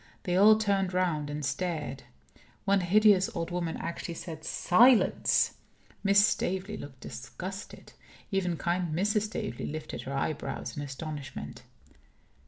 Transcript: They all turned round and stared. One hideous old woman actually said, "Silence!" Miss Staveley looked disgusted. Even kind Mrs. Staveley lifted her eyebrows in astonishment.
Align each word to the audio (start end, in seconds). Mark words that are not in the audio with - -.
They 0.23 0.35
all 0.35 0.57
turned 0.57 0.95
round 0.95 1.29
and 1.29 1.45
stared. 1.45 2.01
One 2.65 2.79
hideous 2.79 3.29
old 3.35 3.51
woman 3.51 3.77
actually 3.77 4.15
said, 4.15 4.43
"Silence!" 4.43 5.53
Miss 6.03 6.25
Staveley 6.25 6.75
looked 6.75 7.01
disgusted. 7.01 7.93
Even 8.31 8.57
kind 8.57 8.95
Mrs. 8.95 9.21
Staveley 9.27 9.67
lifted 9.67 10.01
her 10.01 10.13
eyebrows 10.13 10.75
in 10.75 10.81
astonishment. 10.81 11.61